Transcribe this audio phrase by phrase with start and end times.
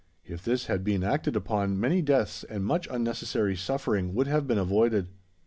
[0.25, 4.57] If this had been acted upon many deaths and much unnecessary suffering would have been
[4.57, 5.09] avoided.